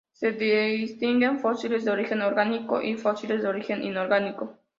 Se 0.13 0.31
distinguen 0.31 1.37
fósiles 1.39 1.85
de 1.85 1.91
origen 1.91 2.23
orgánico 2.23 2.81
y 2.81 2.97
fósiles 2.97 3.43
de 3.43 3.49
origen 3.49 3.83
inorgánico. 3.83 4.57